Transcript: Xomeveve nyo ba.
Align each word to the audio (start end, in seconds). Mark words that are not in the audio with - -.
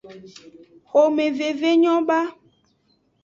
Xomeveve 0.89 1.69
nyo 1.81 1.95
ba. 2.07 2.19